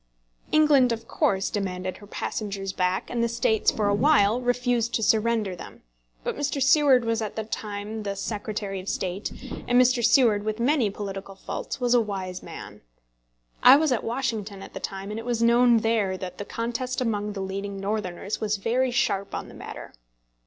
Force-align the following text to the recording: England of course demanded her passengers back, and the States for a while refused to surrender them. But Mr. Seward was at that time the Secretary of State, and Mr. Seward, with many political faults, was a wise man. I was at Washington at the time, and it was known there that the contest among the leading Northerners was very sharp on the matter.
England 0.51 0.91
of 0.91 1.07
course 1.07 1.51
demanded 1.51 1.97
her 1.97 2.07
passengers 2.07 2.73
back, 2.73 3.07
and 3.11 3.21
the 3.23 3.29
States 3.29 3.69
for 3.69 3.87
a 3.87 3.93
while 3.93 4.41
refused 4.41 4.95
to 4.95 5.03
surrender 5.03 5.55
them. 5.55 5.83
But 6.23 6.35
Mr. 6.35 6.59
Seward 6.59 7.05
was 7.05 7.21
at 7.21 7.35
that 7.35 7.51
time 7.51 8.01
the 8.01 8.15
Secretary 8.15 8.79
of 8.79 8.89
State, 8.89 9.29
and 9.67 9.79
Mr. 9.79 10.03
Seward, 10.03 10.41
with 10.43 10.59
many 10.59 10.89
political 10.89 11.35
faults, 11.35 11.79
was 11.79 11.93
a 11.93 12.01
wise 12.01 12.41
man. 12.41 12.81
I 13.61 13.75
was 13.75 13.91
at 13.91 14.03
Washington 14.03 14.63
at 14.63 14.73
the 14.73 14.79
time, 14.79 15.11
and 15.11 15.19
it 15.19 15.23
was 15.23 15.43
known 15.43 15.77
there 15.81 16.17
that 16.17 16.39
the 16.39 16.45
contest 16.45 16.99
among 16.99 17.33
the 17.33 17.41
leading 17.41 17.79
Northerners 17.79 18.41
was 18.41 18.57
very 18.57 18.89
sharp 18.89 19.35
on 19.35 19.49
the 19.49 19.53
matter. 19.53 19.93